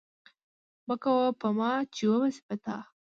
[0.87, 2.77] مه کوه په ما، چې وبه سي په تا!